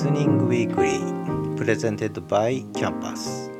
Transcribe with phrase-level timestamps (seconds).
[0.00, 3.50] Listening Weekly presented by キャンパス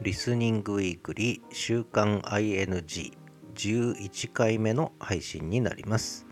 [0.00, 6.26] Listening Weekly 週刊 ING11 回目の配信になります。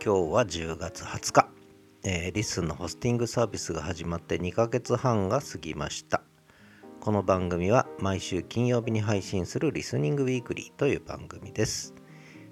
[0.00, 1.48] 今日は10月20日、
[2.04, 6.22] えー、リスンのホスティングサービスが始まって2ヶ月半が過ぎました。
[7.00, 11.92] この番組は毎週金曜日に配信する Listening Weekly という番組です。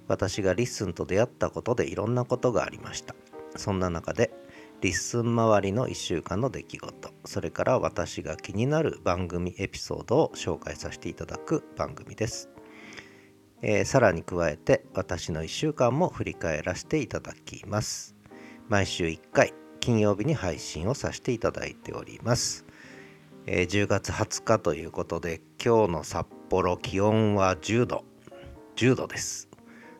[0.08, 3.14] 私がリッスンと出会ったことでいろんなことがありました。
[3.56, 4.34] そんな中で
[4.84, 7.10] リッスン周りの1週間の出来事。
[7.24, 12.50] それから私が気になる番組エピソードを紹介させていただく番組です、
[13.62, 18.14] えー、さらに加えて私の1週間も振り返らせていただきます。
[18.68, 22.66] 毎週1回金曜日に配信をさせていただいております、
[23.46, 28.04] えー、10月20日ということで今日の札幌気温は10度。
[28.76, 29.48] 10度です。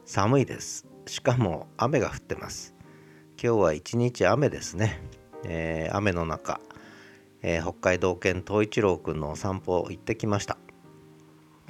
[0.04, 0.86] 寒いです。
[1.06, 2.73] しかも雨が降ってます。
[3.44, 5.02] 今日は一日雨ですね、
[5.44, 6.62] えー、雨の中、
[7.42, 10.56] えー、北海道犬東一郎くんのお散歩行ってきました、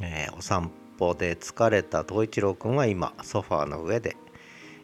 [0.00, 4.16] えー、お散歩で疲れた東一郎くんは今ソファーの上で、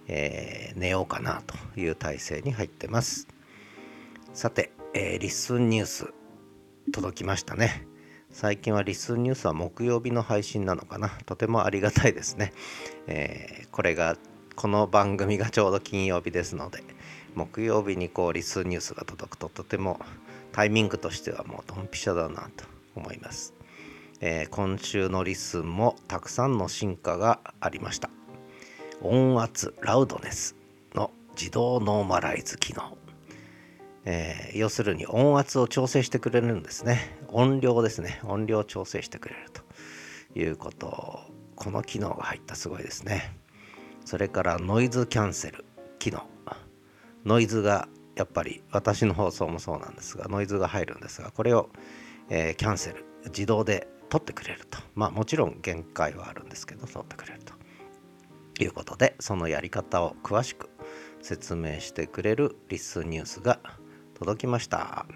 [0.08, 3.28] え寝ようかなという体勢に入ってます。
[4.34, 6.12] さて、えリッスンニュース
[6.90, 7.86] 届きましたね。
[8.32, 11.10] 最近はリスンニュースは木曜日の配信なのかな。
[11.24, 12.52] とてもありがたいですね、
[13.06, 14.16] えー、これが
[14.56, 16.82] この番組がちょうど金曜日ですので
[17.34, 19.98] 木曜日にこうリスニュースが届くととても
[20.52, 23.54] タイミングとしてはもうドンピシャだなと思います、
[24.20, 28.10] えー、今週のリスンもたくさんの進化がありました。
[29.02, 30.54] 音圧ラウドネス
[30.94, 32.98] の自動ノーマライズ機能、
[34.04, 37.16] えー、要するに音圧を調整してくれるんですね。
[37.28, 38.20] 音量ですね。
[38.24, 39.62] 音量調整してくれると
[40.38, 41.20] いうこと。
[41.56, 43.36] この機能が入ったすごいですね。
[44.04, 45.64] それからノイズキャンセル
[45.98, 46.22] 機能。
[47.24, 51.68] ノイズがやっぱり私の放送もそうなんですがノイズが入るんですがこれを、
[52.28, 54.78] えー、キャンセル自動で取ってくれると。
[54.94, 57.60] まあもちろん限界はあるんですけど取ってくれると。
[58.64, 60.68] いうことでそのやり方を詳しく
[61.22, 63.58] 説明してくれるリスニュースが
[64.18, 65.06] 届きました、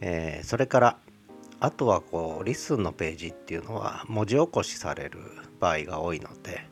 [0.00, 0.98] えー、それから
[1.60, 5.20] あとはこうリスンのページっていうのは文字起こしされる
[5.60, 6.66] 場合が多いので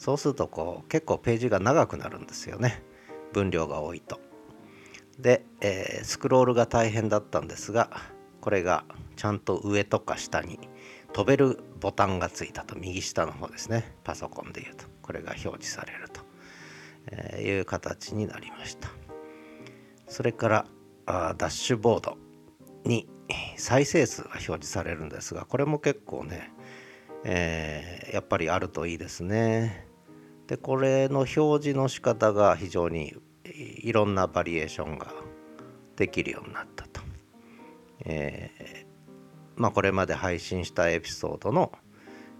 [0.00, 2.82] そうするとこう結構ページが長くなるんですよね。
[3.34, 4.18] 分量が多いと。
[5.18, 7.90] で、えー、スクロールが大変だったんですが
[8.40, 8.84] これが
[9.16, 10.58] ちゃんと上とか下に
[11.12, 12.76] 飛べるボタンがついたと。
[12.76, 13.94] 右下の方ですね。
[14.02, 14.86] パソコンでいうと。
[15.02, 16.22] これが表示されると、
[17.10, 18.88] えいう形になりました。
[20.08, 20.66] それから
[21.04, 22.16] あダッシュボード
[22.84, 23.06] に
[23.58, 26.52] 再生数が表示されるんですがこれも結構ね、
[27.24, 29.89] えー、やっぱりあるといいですね。
[30.50, 35.06] でこれの表示の仕方が非常にいろんなバリエーションが
[35.94, 37.00] できるようになったと。
[38.04, 41.70] えー、まあこれまで配信したエピソードの、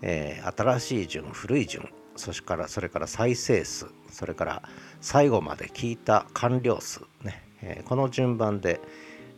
[0.02, 4.62] えー、新しい順古い順それからそれから再生数それから
[5.00, 8.80] 最後まで聞いた完了数ね、えー、この順番で、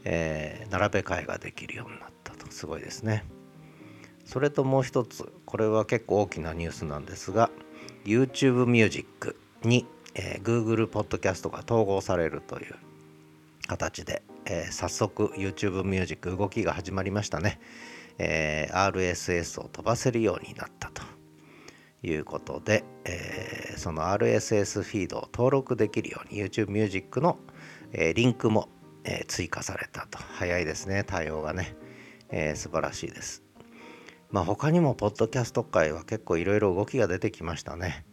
[0.04, 3.26] え並べ替えができるようになったとすごいですね。
[4.24, 7.50] それともう一つこれは結構大きなニュースなんですが
[8.04, 12.74] YouTube Music に、えー、Google Podcast が統合されるという
[13.66, 17.60] 形で、えー、早速 YouTube Music 動きが始まりましたね、
[18.18, 21.02] えー、RSS を飛ばせるようになったと
[22.02, 27.38] いうことで、えー、その RSS フィードを登録できるように YouTube Music の、
[27.92, 28.68] えー、リンクも、
[29.04, 30.18] えー、追加されたと。
[30.18, 31.76] 早いですね対応がね、
[32.30, 33.42] えー、素晴らしいです。
[34.32, 38.06] まあ他にもポッドキャスト界は結構いろいろ動きが出てきましたね。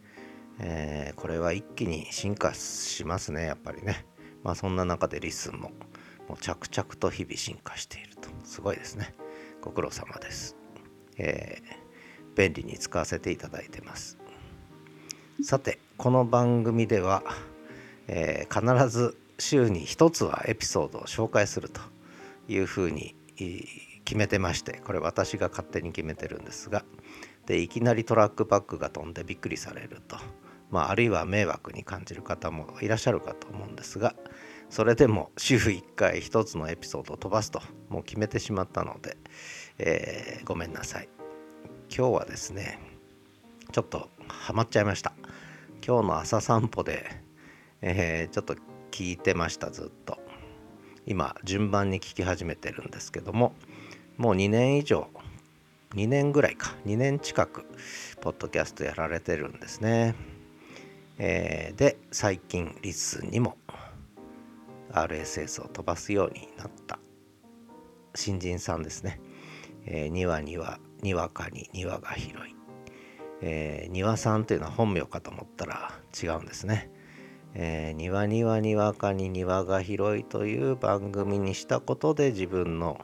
[0.58, 4.04] えー、これは一気に進化しますね、やっぱりね。
[4.44, 5.70] まあそんな中でリスンも
[6.28, 8.28] もう着々と日々進化していると。
[8.44, 9.14] すごいですね。
[9.62, 10.56] ご苦労様です。
[11.16, 14.18] えー、便利に使わせていただいてます。
[15.42, 17.22] さて、この番組では、
[18.08, 21.80] えー、必ず週に一つはエピソードを紹介すると
[22.46, 23.14] いうふうに
[24.10, 26.84] 決めてましてこれ私が勝手に決めてるんですが
[27.46, 30.16] でいきなりトラックバックが飛んでびっくりされると、
[30.68, 34.16] まあ、あるいは迷惑に感じる方もいらっしゃるかと思うんですが
[34.68, 39.16] それでも週1回1つのエピソードを飛ばすともう決めてしまったので、
[39.78, 41.08] えー、ごめんなさい。
[41.96, 42.80] 今日はですね
[43.70, 45.12] ちょっとハマっちゃいました。
[45.86, 47.04] 今日の朝散歩で、
[47.80, 48.54] えー、ちょっと
[48.92, 50.18] 聞いてましたずっと。
[51.06, 53.54] 今順番に聞き始めてるんですけども
[54.20, 55.08] もう2年以上
[55.94, 57.64] 2年ぐらいか2年近く
[58.20, 60.14] ポッドキャストやられてるんですね、
[61.16, 63.56] えー、で最近リスにも
[64.92, 66.98] RSS を飛ばすようになった
[68.14, 69.20] 新人さんですね。
[69.86, 72.54] えー、庭にはにわかに庭が広い。
[73.40, 76.90] えー、庭さんというのは本名かと思ったら違うんですね。
[77.54, 83.00] えー、庭にはにわかに庭が広いという番組にしたことで自分の、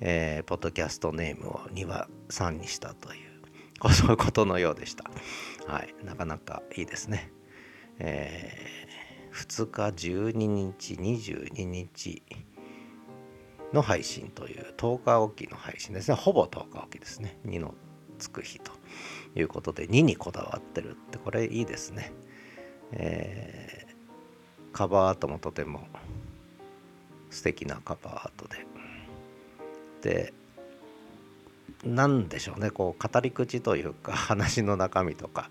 [0.00, 3.30] えー、ポッドキャストネームを庭さんにしたという
[3.92, 5.04] そういうことのようでした。
[5.66, 7.32] はい、なかなかいいですね。
[7.98, 12.22] えー、2日12日22日
[13.72, 16.14] の配信という10日おきの配信ですね。
[16.14, 17.38] ほぼ10日おきですね。
[17.46, 17.74] 2の
[18.18, 18.72] つく日と
[19.34, 22.12] いうことで2にこだわってるってこれいいですね。
[22.92, 25.86] えー、カバーアートもとても
[27.30, 28.69] 素敵なカバーアートで。
[30.02, 30.32] で、
[31.84, 35.48] なんでしょうねこう語り口というか 話の中身とか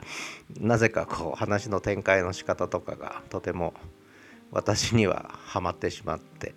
[0.59, 3.73] なぜかこう話の展開の仕方とかがとても
[4.51, 6.53] 私にはハマってしまって、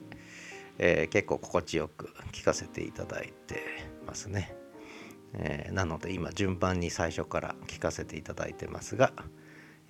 [0.79, 3.63] えー、結構心地よく聞かせていただいて
[4.07, 4.55] ますね。
[5.35, 9.13] えー、なので今順番に最初から聞かせていただいてますが、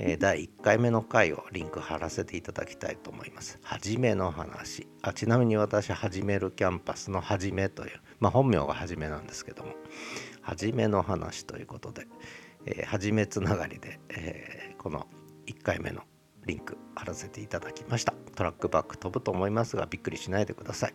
[0.04, 3.58] え、第1回目の回をリンク貼らせていただきたいと思います。
[3.62, 9.74] はじめの話あちなみに私はじめるキャンパスのはじめというまあ本名がはじめなんですけども
[10.40, 12.06] はじめの話ということで、
[12.66, 15.06] えー、はじめつながりで、えー、この
[15.46, 16.02] 1回目の
[16.46, 20.94] リンク貼らせていただきましたトラックバック飛ぶと思いますがびっくりしないでください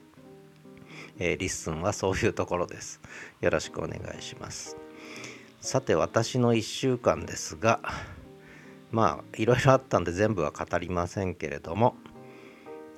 [1.19, 3.01] えー、リッスンはそういうところです。
[3.41, 4.77] よろしくお願いします。
[5.61, 7.79] さて私の1週間ですが
[8.91, 11.95] まあいろいろあったんで全部は語りませんけれども、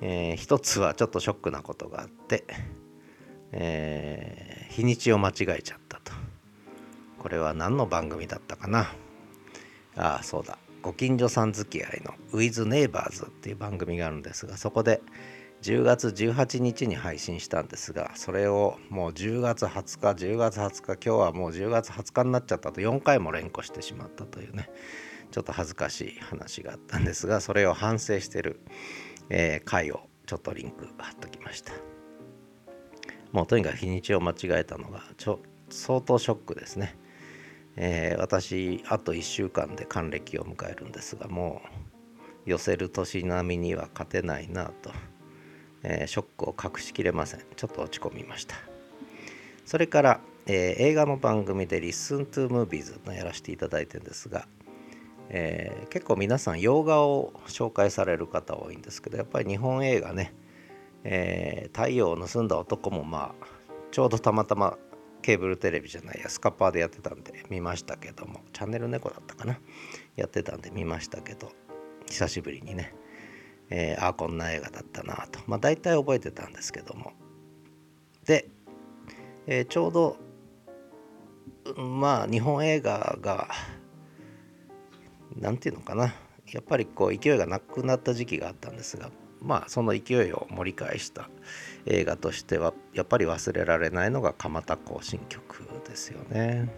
[0.00, 2.44] えー、一つはちょっとショックなことがあって、
[3.52, 6.12] えー、日にちを間違えちゃったと。
[7.18, 8.92] これは何の番組だったかな。
[9.96, 10.58] ああそうだ。
[10.82, 15.02] ご近所さん付き合いの「With Neighbors」っていう番組があるんですがそこで
[15.62, 24.70] 10月18日に配信したんですがそれをもう10月20日10月20日今日はもう10月20日になっちゃったと4回も連呼してしまったというね。
[25.30, 28.60] ちょっと恥ずかしい話があったんですがそれを反省してる、
[29.28, 31.72] えー、回をちょっとリンク貼っときました。
[33.32, 36.96] もうとにかく日にちを間違えたのがちょ相当ショックですね、
[37.76, 41.62] えー、私あと1週間で還暦を迎えるんですがも
[42.46, 44.90] う寄せる年並みには勝てないなと。
[45.82, 47.40] えー、ショックを隠しきれません。
[47.56, 48.56] ちょっと落ち込みました。
[49.64, 54.46] それから、えー、映画の番組で Listen to Movies のやらせていただいてるんですが、
[55.32, 60.34] えー、結構皆さん洋画を紹介される方多いんですけどやっぱり日本映画ね、
[61.04, 63.46] え太陽を盗んだ男もまあ
[63.92, 64.76] ちょうどたまたま
[65.22, 69.58] ケーブルテレビじゃないやスカパーでやってたんで見ましたけどもチャンネル猫だったかな
[70.16, 71.52] やってたんで見ましたけど
[72.08, 72.92] 久しぶりにね
[73.70, 77.12] えー、あこんな映画だったなとまあ大体覚えてたんですけども。
[78.26, 78.48] で、
[79.46, 80.16] えー、ちょうど
[81.76, 83.48] まあ日本映画が
[85.36, 86.14] 何て言うのかな。
[86.52, 89.10] やっぱりこう勢いがなくなった時期があったんですが
[89.40, 91.30] まあその勢いを盛り返した
[91.86, 96.68] 映画としてはやっぱり忘れられないのが蒲田行進曲ですよね。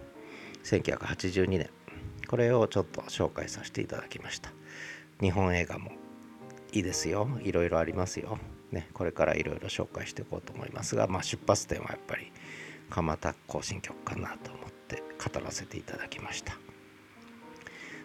[0.63, 1.69] 1982年。
[2.27, 4.51] これをちょっと紹介させていただきました。
[5.21, 5.91] 日本映画も
[6.71, 7.27] いいですよ。
[7.43, 8.39] いろいろありますよ、
[8.71, 12.31] ね、これからいろいろ紹介していこうと思いますが、まあ、出発点はやっぱり
[12.89, 16.62] 蒲田行進曲かなと思って語らせていただきました。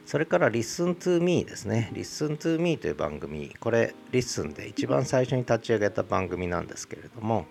[0.08, 1.90] それから Listen to Me ですね。
[1.92, 3.54] Listen to Me という番組。
[3.60, 7.44] これ Listen で一番最初に立ち上げた番組なんですけれども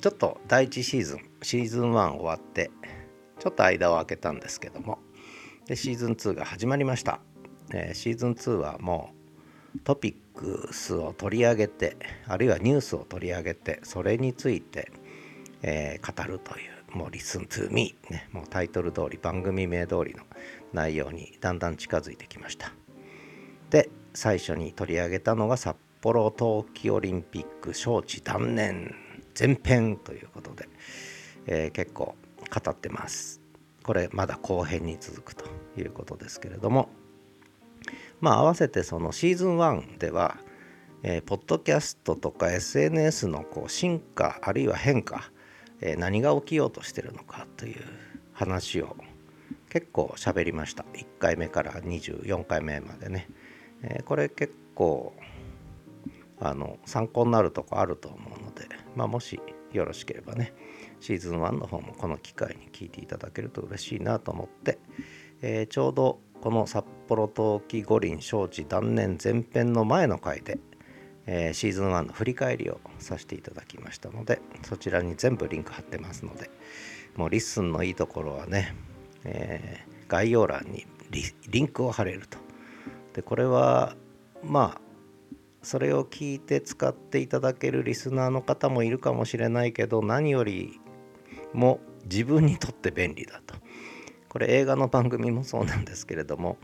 [0.00, 2.72] ちょっと第1シーズンシーズン1終わって
[3.38, 4.98] ちょっと間を空けたんですけども
[5.66, 7.20] でシーズン2が始まりました。
[7.72, 9.10] えー、シーズン2はも
[9.76, 11.96] うトピックスを取り上げて
[12.26, 14.90] あるいはニュースを取り上げてそれについて、
[15.62, 20.24] えー、語るというもう「Listen to me、ね」もうタイトル通り番組名通りの
[20.72, 22.72] 内容にだんだん近づいてきました。
[23.70, 28.94] で最初に取り上げたのが札幌冬季オリンピック招致断念
[29.38, 30.68] 前編ということで、
[31.46, 32.16] えー、結構
[32.50, 33.40] 語ってます。
[33.82, 35.46] これまだ後編に続くと
[35.78, 36.90] いうことですけれども
[38.20, 40.36] まあ合わせてそのシーズン1では、
[41.02, 45.30] えー、ポッドキャストとか SNS のこう進化あるいは変化、
[45.80, 47.82] え、何が起きようとしてるのかという
[48.32, 48.96] 話を
[49.70, 50.84] 結構喋りました。
[50.94, 53.28] 1回目から24回目までね、
[53.82, 55.14] え、これ結構
[56.40, 59.40] あの参考になるとこあると思うので、まあ、もし
[59.72, 60.52] よろしければね
[61.00, 64.78] シーズン1の方もこの機会に聞いていただけると嬉しいなと思って、
[65.42, 70.58] えー、ちょうどこの札幌冬季五輪招致断念前編の前の回で
[71.30, 76.50] えー、シーズン1の振り返りをさせていただきましたのでそちらに全部リンク貼ってますので
[77.16, 78.74] もうリッスンのいいところはね、
[79.24, 80.86] えー、概要欄に
[81.48, 82.38] リンクを貼れると。
[83.12, 83.94] でこれは
[84.42, 84.80] まあ
[85.62, 90.80] それを聞いて使っていただけるリスナーの方もいるかもしれないけど何より
[91.52, 93.54] も自分にとって便利だと。
[94.28, 96.58] これ映画の番組もそうなんですけれども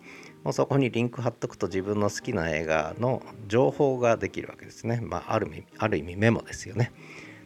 [0.45, 5.01] もうそこにリンク貼っとくと自分の好きな映画の情報ができるわけですね。
[5.03, 6.93] まあ、ある意味ある意味メモですよね。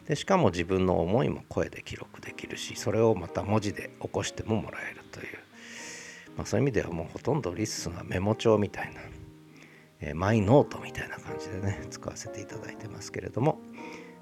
[0.05, 5.27] でしかも自分の思いも声で記録できるしそれをまた文字で起こしてももらえるという、
[6.35, 9.01] まあ、そういう意味ではもうほとんどリスがメモ帳みたいな、
[10.01, 13.59] えー、マイノートみたいな感じでね使わせていただいてますけれども、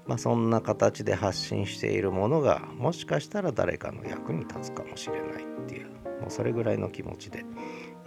[0.06, 5.86] まあ、そんな形で発信しているものがもしかしたら誰かの役に立つかもしれないっていう
[6.20, 7.46] もうそれぐらいの気持ちで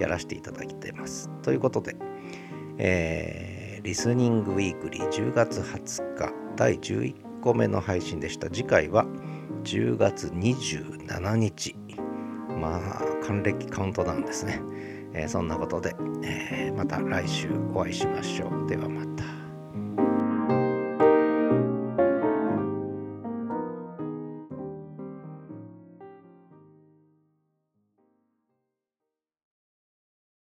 [0.01, 1.29] やらせていただいてます。
[1.43, 1.95] ということで、
[2.77, 8.49] えー、リスニングウィークリー10月20日第11個目の配信でした。
[8.49, 9.05] 次回は
[9.63, 11.75] 10月27日。
[12.59, 14.61] まあ、還暦カウントダウンですね。
[15.13, 18.67] えー、そんなことで、えー、また来週お会いしましょう。
[18.67, 19.30] ではまた。